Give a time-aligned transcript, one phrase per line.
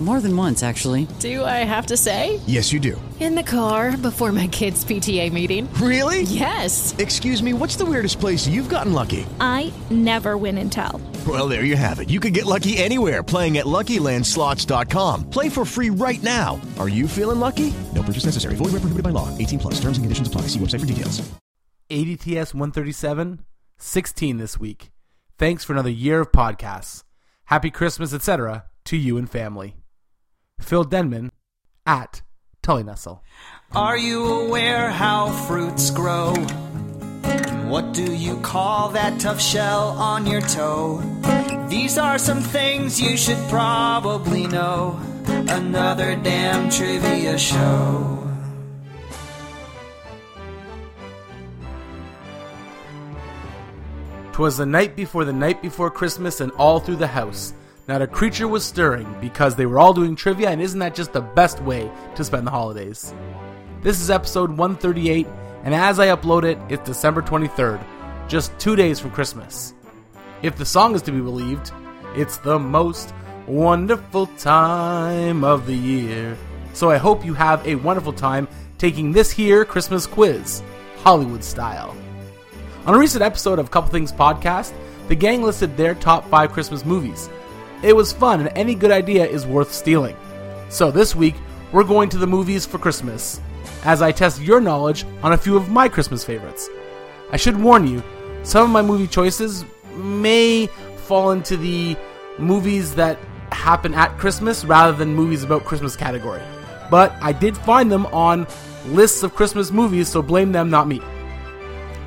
[0.00, 1.08] More than once, actually.
[1.18, 2.38] Do I have to say?
[2.46, 3.00] Yes, you do.
[3.18, 5.68] In the car before my kids' PTA meeting.
[5.74, 6.22] Really?
[6.22, 6.94] Yes.
[6.98, 9.26] Excuse me, what's the weirdest place you've gotten lucky?
[9.40, 11.00] I never win and tell.
[11.26, 12.10] Well, there you have it.
[12.10, 15.30] You can get lucky anywhere playing at LuckyLandSlots.com.
[15.30, 16.60] Play for free right now.
[16.78, 17.74] Are you feeling lucky?
[17.92, 18.54] No purchase necessary.
[18.54, 19.36] Void where prohibited by law.
[19.36, 19.74] 18 plus.
[19.80, 20.42] Terms and conditions apply.
[20.42, 21.20] See website for details.
[21.90, 23.44] ADTS 137,
[23.78, 24.90] 16 this week.
[25.38, 27.02] Thanks for another year of podcasts.
[27.46, 28.64] Happy Christmas, etc.
[28.84, 29.74] to you and family.
[30.60, 31.30] Phil Denman
[31.86, 32.22] at
[32.62, 33.22] Tully Nestle.
[33.74, 36.34] Are you aware how fruits grow?
[37.68, 41.02] What do you call that tough shell on your toe?
[41.68, 44.98] These are some things you should probably know.
[45.26, 48.24] Another damn trivia show.
[54.32, 57.52] Twas the night before the night before Christmas, and all through the house.
[57.88, 61.14] Not a creature was stirring because they were all doing trivia, and isn't that just
[61.14, 63.14] the best way to spend the holidays?
[63.80, 65.26] This is episode 138,
[65.64, 67.82] and as I upload it, it's December 23rd,
[68.28, 69.72] just two days from Christmas.
[70.42, 71.72] If the song is to be believed,
[72.14, 73.14] it's the most
[73.46, 76.36] wonderful time of the year.
[76.74, 80.62] So I hope you have a wonderful time taking this here Christmas quiz,
[80.98, 81.96] Hollywood style.
[82.84, 84.74] On a recent episode of Couple Things Podcast,
[85.08, 87.30] the gang listed their top five Christmas movies.
[87.80, 90.16] It was fun, and any good idea is worth stealing.
[90.68, 91.36] So this week,
[91.70, 93.40] we're going to the movies for Christmas,
[93.84, 96.68] as I test your knowledge on a few of my Christmas favorites.
[97.30, 98.02] I should warn you,
[98.42, 100.66] some of my movie choices may
[101.06, 101.96] fall into the
[102.38, 103.16] movies that
[103.52, 106.42] happen at Christmas rather than movies about Christmas category.
[106.90, 108.48] But I did find them on
[108.86, 111.00] lists of Christmas movies, so blame them, not me.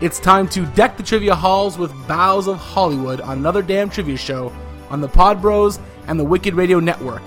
[0.02, 4.17] It's time to deck the trivia halls with boughs of Hollywood on another damn trivia
[4.17, 4.52] show
[4.92, 7.23] on the Pod Bros and the Wicked Radio Network.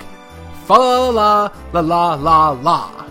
[0.65, 3.05] Fa la la la la la la.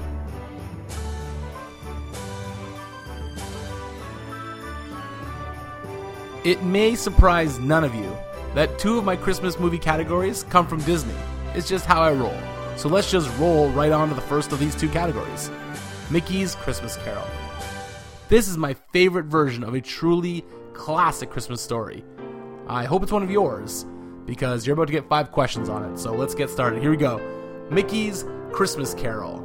[6.44, 8.16] It may surprise none of you
[8.54, 11.14] that two of my Christmas movie categories come from Disney.
[11.54, 12.38] It's just how I roll.
[12.76, 15.50] So let's just roll right on to the first of these two categories
[16.10, 17.26] Mickey's Christmas Carol.
[18.28, 22.04] This is my favorite version of a truly classic Christmas story.
[22.68, 23.86] I hope it's one of yours,
[24.26, 25.98] because you're about to get five questions on it.
[25.98, 26.80] So let's get started.
[26.80, 27.20] Here we go
[27.70, 29.40] Mickey's Christmas Carol.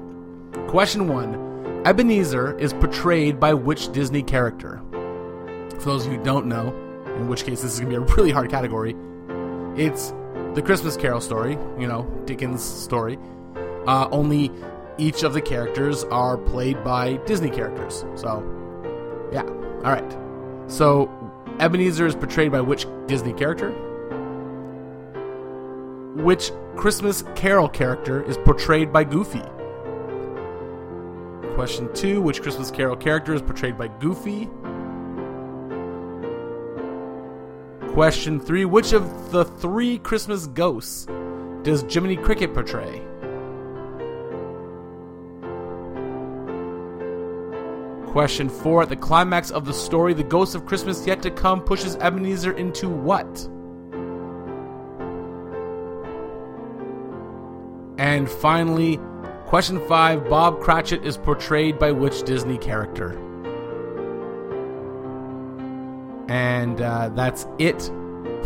[0.68, 4.82] Question one Ebenezer is portrayed by which Disney character?
[5.80, 6.68] For those of you who don't know,
[7.16, 8.96] in which case this is going to be a really hard category,
[9.76, 10.14] it's
[10.56, 13.18] the Christmas Carol story, you know, Dickens' story.
[13.88, 14.52] Uh, only
[14.98, 18.06] each of the characters are played by Disney characters.
[18.16, 18.44] So,
[19.32, 19.44] yeah.
[19.44, 20.18] All right.
[20.68, 21.10] So,
[21.60, 23.74] Ebenezer is portrayed by which Disney character?
[26.16, 29.44] Which Christmas Carol character is portrayed by Goofy?
[31.54, 34.48] Question two Which Christmas Carol character is portrayed by Goofy?
[37.94, 41.06] Question three Which of the three Christmas ghosts
[41.62, 43.06] does Jiminy Cricket portray?
[48.08, 51.62] Question four At the climax of the story, the ghost of Christmas yet to come
[51.62, 53.48] pushes Ebenezer into what?
[58.10, 59.00] And finally,
[59.46, 63.12] question five Bob Cratchit is portrayed by which Disney character?
[66.28, 67.92] And uh, that's it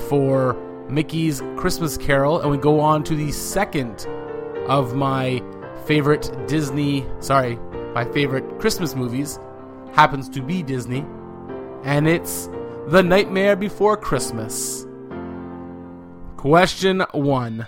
[0.09, 0.55] for
[0.89, 2.41] Mickey's Christmas Carol.
[2.41, 4.05] And we go on to the second
[4.67, 5.41] of my
[5.85, 7.55] favorite Disney, sorry,
[7.95, 9.39] my favorite Christmas movies.
[9.93, 11.05] Happens to be Disney.
[11.85, 12.49] And it's
[12.87, 14.85] The Nightmare Before Christmas.
[16.35, 17.65] Question one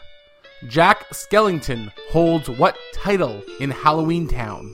[0.67, 4.73] Jack Skellington holds what title in Halloween Town?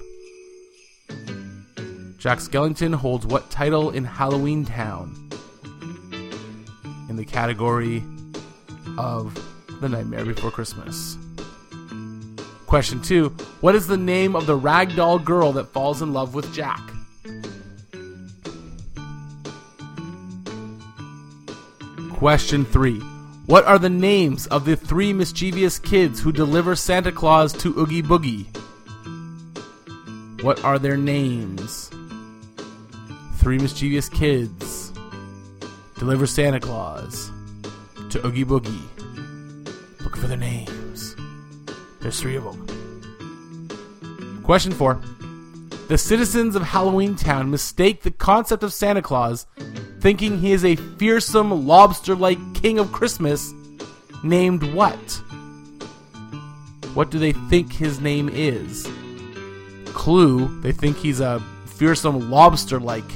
[2.17, 5.29] Jack Skellington holds what title in Halloween Town?
[7.09, 8.03] In the category
[8.97, 9.33] of
[9.81, 11.17] The Nightmare Before Christmas.
[12.67, 13.29] Question two
[13.59, 16.79] What is the name of the ragdoll girl that falls in love with Jack?
[22.13, 23.01] Question three
[23.47, 28.03] What are the names of the three mischievous kids who deliver Santa Claus to Oogie
[28.03, 28.45] Boogie?
[30.43, 31.89] What are their names?
[33.37, 34.91] Three mischievous kids
[35.97, 37.31] deliver Santa Claus
[38.11, 40.01] to Oogie Boogie.
[40.03, 41.15] Look for their names.
[41.99, 44.41] There's three of them.
[44.43, 45.01] Question four.
[45.89, 49.45] The citizens of Halloween Town mistake the concept of Santa Claus,
[50.01, 53.53] thinking he is a fearsome lobster like king of Christmas
[54.23, 55.21] named what?
[56.95, 58.89] What do they think his name is?
[59.85, 63.07] Clue, they think he's a fearsome lobster like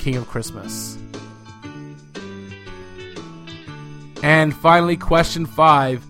[0.00, 0.98] king of Christmas.
[4.22, 6.02] And finally, question five.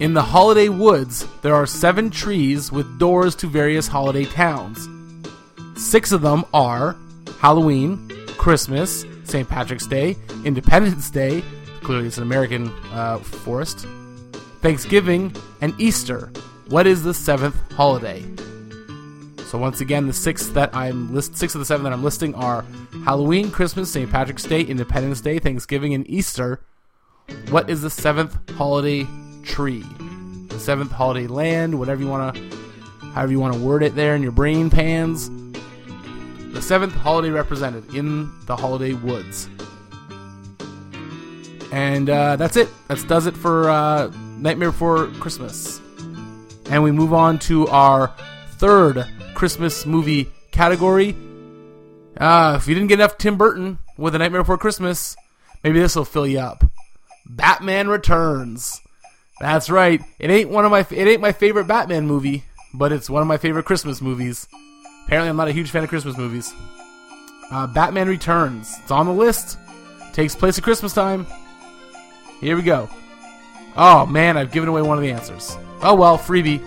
[0.00, 4.86] In the holiday woods, there are seven trees with doors to various holiday towns.
[5.76, 6.96] Six of them are
[7.38, 9.48] Halloween, Christmas, St.
[9.48, 11.42] Patrick's Day, Independence Day,
[11.82, 13.86] clearly it's an American uh, forest,
[14.60, 16.32] Thanksgiving, and Easter.
[16.68, 18.24] What is the seventh holiday?
[19.46, 22.34] So once again, the six that I'm list six of the seven that I'm listing
[22.34, 22.64] are
[23.04, 24.10] Halloween, Christmas, St.
[24.10, 26.60] Patrick's Day, Independence Day, Thanksgiving, and Easter.
[27.50, 29.06] What is the seventh holiday
[29.44, 29.84] tree?
[30.48, 32.56] The seventh holiday land, whatever you want to,
[33.12, 35.30] however you want to word it there in your brain pans.
[36.54, 39.48] The seventh holiday represented in the holiday woods.
[41.72, 42.68] And uh, that's it.
[42.86, 44.06] That does it for uh,
[44.38, 45.80] Nightmare Before Christmas.
[46.70, 48.14] And we move on to our
[48.52, 49.04] third
[49.34, 51.16] Christmas movie category.
[52.16, 55.16] Uh, if you didn't get enough Tim Burton with A Nightmare Before Christmas,
[55.64, 56.64] maybe this will fill you up.
[57.26, 58.80] Batman Returns.
[59.40, 60.00] That's right.
[60.20, 63.26] It ain't one of my it ain't my favorite Batman movie, but it's one of
[63.26, 64.46] my favorite Christmas movies.
[65.06, 66.52] Apparently, I'm not a huge fan of Christmas movies.
[67.50, 68.76] Uh, Batman Returns.
[68.82, 69.58] It's on the list.
[70.12, 71.26] Takes place at Christmas time.
[72.40, 72.88] Here we go.
[73.76, 75.56] Oh man, I've given away one of the answers.
[75.82, 76.60] Oh well, freebie.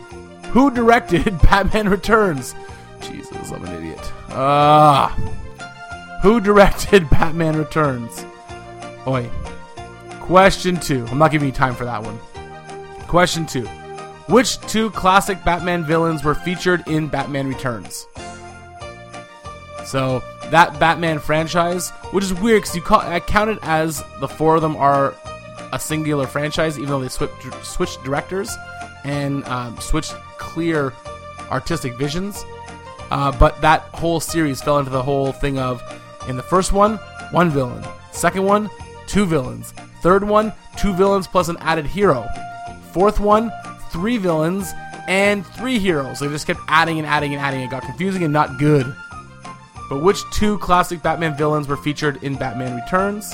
[0.48, 2.56] Who directed Batman Returns?
[3.02, 4.14] Jesus, I'm an idiot.
[4.30, 5.10] Ah.
[6.22, 8.26] who directed Batman Returns?
[9.08, 9.30] Oi.
[10.20, 11.06] Question two.
[11.08, 12.20] I'm not giving you time for that one.
[13.08, 13.66] Question two.
[14.28, 18.08] Which two classic Batman villains were featured in Batman Returns?
[19.88, 24.56] So that Batman franchise, which is weird because you I count it as the four
[24.58, 25.16] of them are
[25.72, 28.54] a singular franchise, even though they switched switched directors
[29.06, 30.94] and um, switched clear
[31.50, 32.44] artistic visions.
[33.12, 35.82] Uh, but that whole series fell into the whole thing of
[36.28, 36.98] in the first one,
[37.32, 37.82] one villain.
[38.12, 38.70] Second one,
[39.08, 39.72] two villains.
[40.02, 42.28] Third one, two villains plus an added hero.
[42.92, 43.54] Fourth one,
[43.90, 44.70] three villains
[45.08, 46.20] and three heroes.
[46.20, 47.62] They just kept adding and adding and adding.
[47.62, 48.94] It got confusing and not good.
[49.90, 53.34] But which two classic Batman villains were featured in Batman Returns?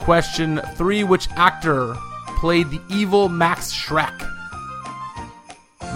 [0.00, 1.94] Question three Which actor
[2.38, 4.16] played the evil Max Shreck?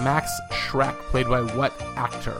[0.03, 2.37] Max Shreck, played by what actor?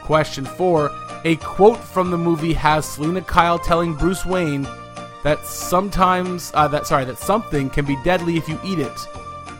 [0.00, 0.90] Question four
[1.24, 4.66] A quote from the movie has Selina Kyle telling Bruce Wayne
[5.22, 9.06] that sometimes, uh, that sorry, that something can be deadly if you eat it.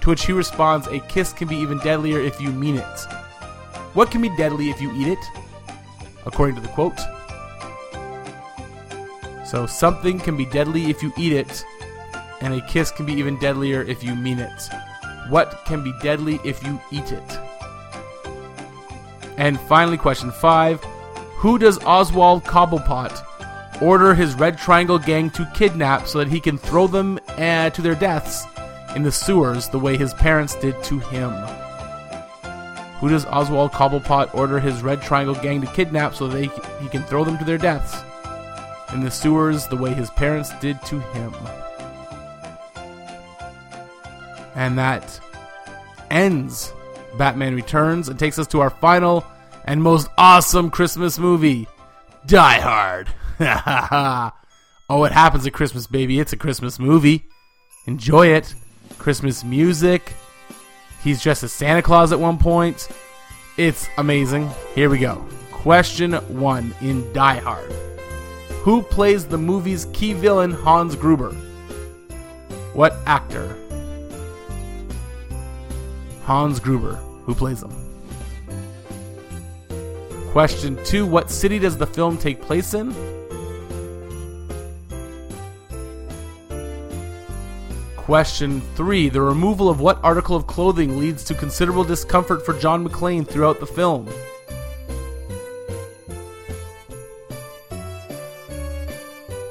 [0.02, 2.99] To which he responds, A kiss can be even deadlier if you mean it.
[3.94, 5.25] What can be deadly if you eat it?
[6.26, 6.99] According to the quote.
[9.46, 11.64] So, something can be deadly if you eat it,
[12.40, 14.69] and a kiss can be even deadlier if you mean it.
[15.28, 17.38] What can be deadly if you eat it?
[19.37, 20.82] And finally, question five
[21.37, 26.58] Who does Oswald Cobblepot order his Red Triangle gang to kidnap so that he can
[26.58, 28.46] throw them uh, to their deaths
[28.94, 31.31] in the sewers the way his parents did to him?
[33.00, 36.46] Who does Oswald Cobblepot order his Red Triangle gang to kidnap so they,
[36.81, 37.96] he can throw them to their deaths
[38.93, 41.34] in the sewers the way his parents did to him?
[44.55, 45.20] And that
[46.11, 46.72] ends
[47.19, 49.25] Batman Returns and takes us to our final
[49.65, 51.67] and most awesome Christmas movie,
[52.27, 53.08] Die Hard.
[54.89, 56.20] oh, it happens at Christmas, baby.
[56.20, 57.27] It's a Christmas movie.
[57.87, 58.55] Enjoy it.
[59.03, 60.15] Christmas music.
[61.03, 62.89] He's dressed as Santa Claus at one point.
[63.56, 64.49] It's amazing.
[64.77, 65.27] Here we go.
[65.51, 67.73] Question one in Die Hard
[68.63, 71.32] Who plays the movie's key villain, Hans Gruber?
[72.75, 73.59] What actor?
[76.23, 76.94] Hans Gruber.
[77.25, 77.73] Who plays him?
[80.31, 82.93] Question two What city does the film take place in?
[88.05, 89.09] Question 3.
[89.09, 93.61] The removal of what article of clothing leads to considerable discomfort for John McClane throughout
[93.61, 94.09] the film?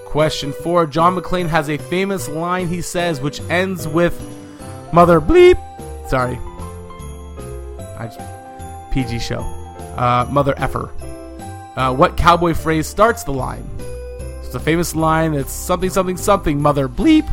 [0.05, 0.87] Question 4.
[0.87, 4.19] John McClane has a famous line he says which ends with
[4.91, 5.57] Mother bleep.
[6.09, 6.37] Sorry.
[7.97, 9.39] I just, PG show.
[9.95, 10.91] Uh, mother effer.
[11.77, 13.65] Uh, what cowboy phrase starts the line?
[14.43, 17.25] It's a famous line It's something, something, something, mother bleep.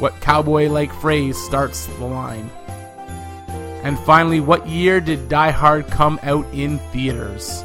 [0.00, 2.50] What cowboy like phrase starts the line?
[3.84, 7.62] And finally, what year did Die Hard come out in theaters?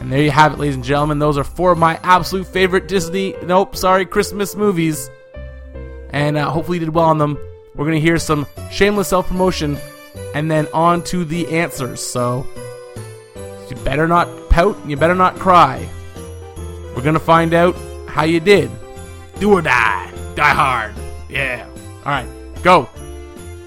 [0.00, 1.18] And there you have it, ladies and gentlemen.
[1.18, 5.10] Those are four of my absolute favorite Disney, nope, sorry, Christmas movies.
[6.10, 7.38] And uh, hopefully you did well on them.
[7.74, 9.78] We're going to hear some shameless self promotion
[10.34, 12.02] and then on to the answers.
[12.02, 12.46] So
[13.70, 15.88] you better not pout and you better not cry.
[16.94, 17.74] We're going to find out
[18.08, 18.70] how you did.
[19.40, 20.17] Do or die.
[20.38, 20.94] Die hard.
[21.28, 21.66] Yeah.
[22.06, 22.28] All right,
[22.62, 22.88] go.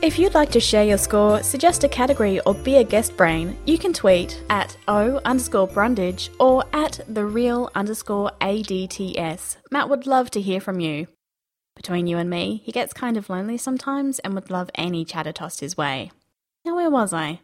[0.02, 3.58] If you'd like to share your score, suggest a category, or be a guest brain,
[3.66, 9.58] you can tweet at O underscore Brundage or at the real underscore ADTS.
[9.70, 11.08] Matt would love to hear from you.
[11.76, 15.34] Between you and me, he gets kind of lonely sometimes and would love any chatter
[15.34, 16.10] tossed his way.
[16.64, 17.42] Now, where was I?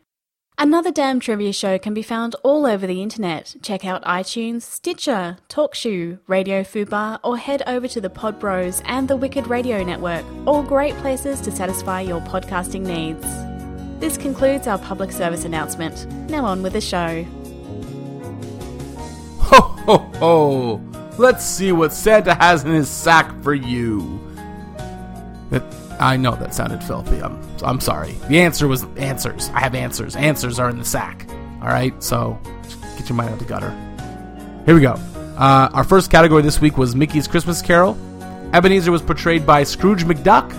[0.60, 3.58] Another Damn Trivia Show can be found all over the internet.
[3.62, 9.08] Check out iTunes, Stitcher, TalkShoe, Radio Fubar, or head over to the Pod Bros and
[9.08, 13.22] the Wicked Radio Network, all great places to satisfy your podcasting needs.
[14.00, 16.08] This concludes our public service announcement.
[16.28, 17.24] Now on with the show.
[19.38, 20.82] Ho ho ho!
[21.20, 24.20] Let's see what Santa has in his sack for you.
[26.00, 27.22] I know that sounded filthy.
[27.22, 28.14] I'm I'm sorry.
[28.30, 29.50] The answer was answers.
[29.50, 30.16] I have answers.
[30.16, 31.28] Answers are in the sack.
[31.62, 32.40] All right, so
[32.98, 33.72] get your mind out of the gutter.
[34.66, 34.94] Here we go.
[35.38, 37.98] Uh, our first category this week was Mickey's Christmas Carol.
[38.54, 40.52] Ebenezer was portrayed by Scrooge McDuck.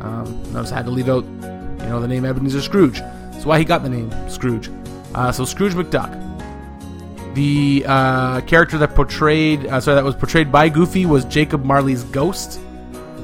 [0.00, 2.98] Um, notice I had to leave out, you know, the name Ebenezer Scrooge.
[2.98, 4.70] That's why he got the name Scrooge.
[5.14, 6.20] Uh, so Scrooge McDuck.
[7.34, 12.04] The uh, character that portrayed, uh, sorry, that was portrayed by Goofy was Jacob Marley's
[12.04, 12.60] ghost.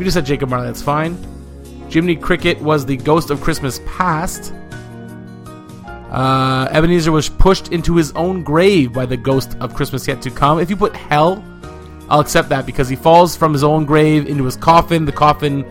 [0.00, 1.14] We just said Jacob Marley, that's fine.
[1.90, 4.50] Jiminy Cricket was the ghost of Christmas past.
[6.11, 10.30] Uh, Ebenezer was pushed into his own grave by the ghost of Christmas yet to
[10.30, 10.59] come.
[10.59, 11.45] If you put hell,
[12.09, 15.04] I'll accept that because he falls from his own grave into his coffin.
[15.04, 15.66] The coffin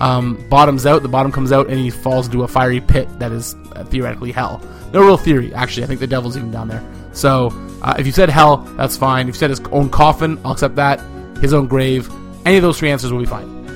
[0.00, 3.32] um, bottoms out, the bottom comes out, and he falls into a fiery pit that
[3.32, 4.60] is uh, theoretically hell.
[4.92, 5.84] No real theory, actually.
[5.84, 6.84] I think the devil's even down there.
[7.14, 7.48] So
[7.80, 9.30] uh, if you said hell, that's fine.
[9.30, 11.00] If you said his own coffin, I'll accept that.
[11.40, 12.10] His own grave,
[12.46, 13.66] any of those three answers will be fine.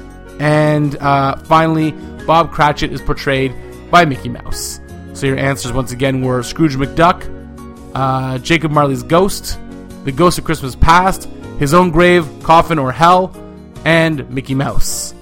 [0.41, 1.91] And uh, finally,
[2.27, 3.55] Bob Cratchit is portrayed
[3.91, 4.81] by Mickey Mouse.
[5.13, 7.29] So your answers once again were Scrooge McDuck,
[7.95, 9.59] uh, Jacob Marley's ghost,
[10.05, 13.35] the ghost of Christmas past, his own grave, coffin, or hell,
[13.85, 15.15] and Mickey Mouse.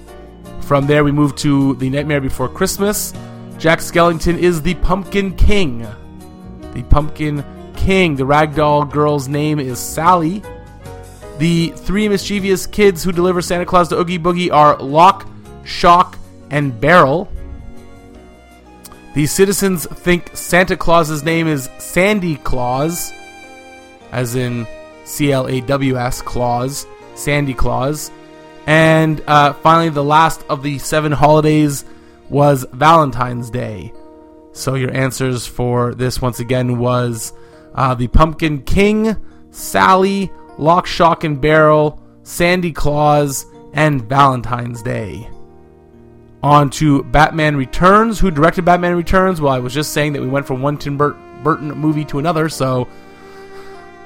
[0.61, 3.11] From there, we move to The Nightmare Before Christmas.
[3.57, 5.85] Jack Skellington is the Pumpkin King.
[6.73, 7.43] The Pumpkin
[7.75, 8.15] King.
[8.15, 10.43] The ragdoll girl's name is Sally.
[11.39, 15.25] The three mischievous kids who deliver Santa Claus to Oogie Boogie are Lock,
[15.63, 16.17] Shock,
[16.51, 17.31] and Barrel.
[19.15, 23.13] The citizens think Santa Claus's name is Sandy Claus,
[24.11, 24.67] as in
[25.05, 28.11] C L A W S Claus, Sandy Claus.
[28.67, 31.85] And uh, finally, the last of the seven holidays
[32.29, 33.93] was Valentine's Day.
[34.51, 37.31] So your answers for this once again was
[37.75, 39.15] uh, the Pumpkin King,
[39.51, 45.29] Sally, Lock, Shock, and Barrel, Sandy Claus, and Valentine's Day.
[46.43, 48.19] On to Batman Returns.
[48.19, 49.41] Who directed Batman Returns?
[49.41, 52.19] Well, I was just saying that we went from one Tim Bur- Burton movie to
[52.19, 52.87] another, so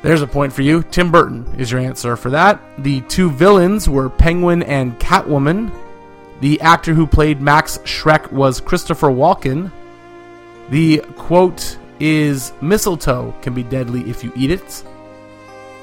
[0.04, 0.84] there's a point for you.
[0.84, 2.62] Tim Burton is your answer for that.
[2.80, 5.74] The two villains were Penguin and Catwoman.
[6.42, 9.72] The actor who played Max Shreck was Christopher Walken.
[10.70, 14.84] The quote is mistletoe can be deadly if you eat it.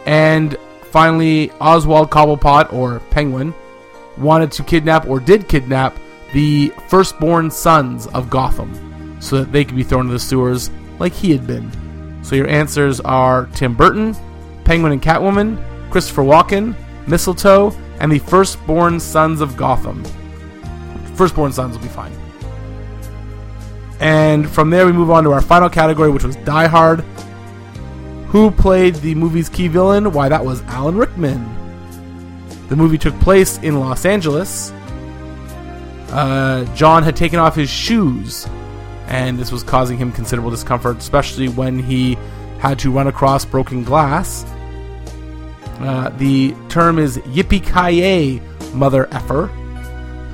[0.07, 0.57] And
[0.91, 3.55] finally, Oswald Cobblepot, or Penguin,
[4.17, 5.97] wanted to kidnap or did kidnap
[6.33, 11.13] the firstborn sons of Gotham so that they could be thrown into the sewers like
[11.13, 11.71] he had been.
[12.23, 14.15] So your answers are Tim Burton,
[14.65, 15.59] Penguin and Catwoman,
[15.91, 16.75] Christopher Walken,
[17.07, 20.05] Mistletoe, and the firstborn sons of Gotham.
[21.15, 22.13] Firstborn sons will be fine.
[23.99, 27.05] And from there, we move on to our final category, which was Die Hard.
[28.31, 30.13] Who played the movie's key villain?
[30.13, 31.45] Why, that was Alan Rickman.
[32.69, 34.71] The movie took place in Los Angeles.
[36.11, 38.47] Uh, John had taken off his shoes,
[39.09, 42.17] and this was causing him considerable discomfort, especially when he
[42.61, 44.45] had to run across broken glass.
[45.81, 48.41] Uh, the term is yippee ki
[48.73, 49.51] mother effer.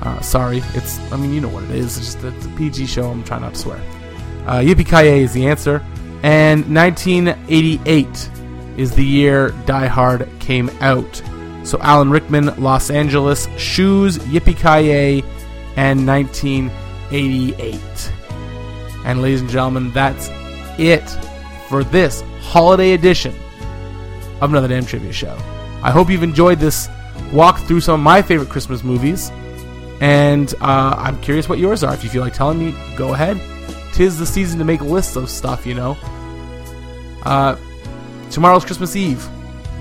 [0.03, 1.97] Uh, sorry, it's, I mean, you know what it is.
[1.97, 3.09] It's just it's a PG show.
[3.09, 3.81] I'm trying not to swear.
[4.45, 5.83] Uh, yippee ki is the answer.
[6.27, 8.29] And 1988
[8.75, 11.21] is the year Die Hard came out.
[11.63, 15.23] So Alan Rickman, Los Angeles, Shoes, Yippee Ki
[15.77, 17.79] and 1988.
[19.05, 20.27] And ladies and gentlemen, that's
[20.77, 21.07] it
[21.69, 23.33] for this holiday edition
[24.41, 25.37] of Another Damn Trivia Show.
[25.81, 26.89] I hope you've enjoyed this
[27.31, 29.31] walk through some of my favorite Christmas movies.
[30.01, 31.93] And uh, I'm curious what yours are.
[31.93, 33.39] If you feel like telling me, go ahead.
[33.93, 35.97] Tis the season to make lists of stuff, you know.
[37.27, 37.57] Uh,
[38.31, 39.27] tomorrow's Christmas Eve,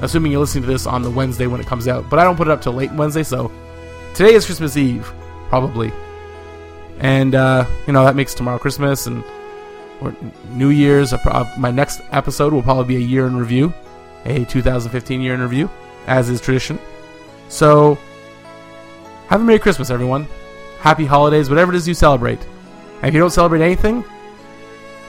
[0.02, 2.10] assuming you're listening to this on the Wednesday when it comes out.
[2.10, 3.52] But I don't put it up till late Wednesday, so
[4.16, 5.12] today is Christmas Eve,
[5.48, 5.92] probably.
[6.98, 9.22] And uh, you know that makes tomorrow Christmas and
[10.00, 10.12] or
[10.50, 11.14] New Year's.
[11.56, 13.72] My next episode will probably be a year in review,
[14.24, 15.70] a 2015 year in review,
[16.08, 16.80] as is tradition.
[17.48, 17.96] So,
[19.28, 20.26] have a Merry Christmas, everyone.
[20.80, 22.40] Happy holidays, whatever it is you celebrate.
[23.02, 24.02] And if you don't celebrate anything,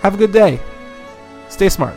[0.04, 0.60] have a good day.
[1.50, 1.96] Stay smart.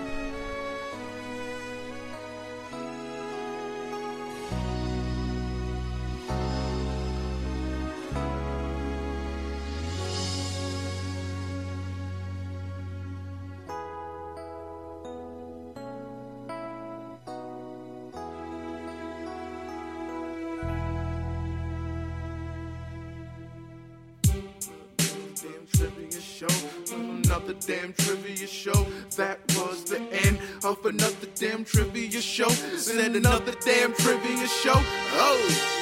[31.70, 32.48] Trivia show.
[32.48, 34.74] Said another damn trivia show.
[34.74, 35.76] Oh.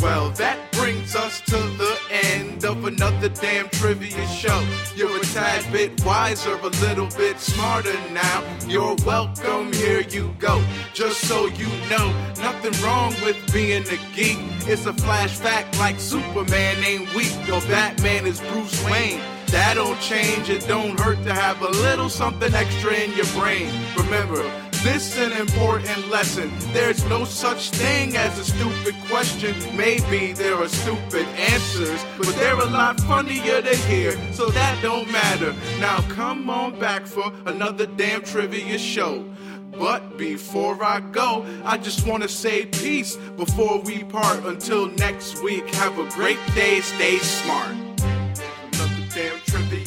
[0.00, 4.66] Well, that brings us to the end of another damn trivia show.
[4.94, 8.42] You're a tad bit wiser, a little bit smarter now.
[8.66, 10.62] You're welcome, here you go.
[10.92, 14.38] Just so you know, nothing wrong with being a geek.
[14.66, 19.20] It's a flash fact like Superman ain't weak, or Batman is Bruce Wayne.
[19.48, 23.70] That don't change, it don't hurt to have a little something extra in your brain.
[23.96, 24.42] Remember,
[24.84, 26.52] this an important lesson.
[26.74, 29.54] There's no such thing as a stupid question.
[29.74, 35.10] Maybe there are stupid answers, but they're a lot funnier to hear, so that don't
[35.10, 35.54] matter.
[35.80, 39.24] Now come on back for another damn trivia show.
[39.72, 44.44] But before I go, I just want to say peace before we part.
[44.44, 47.83] Until next week, have a great day, stay smart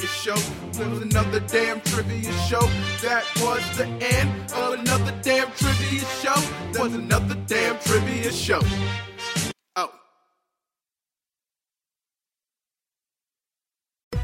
[0.08, 0.52] trivia show.
[0.74, 2.62] There was another damn trivia show.
[3.02, 6.39] That was the end of another damn trivia show.
[6.72, 8.62] There was another damn trivia show.
[9.76, 9.91] Oh.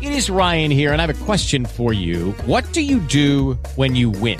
[0.01, 2.31] It is Ryan here, and I have a question for you.
[2.45, 4.39] What do you do when you win?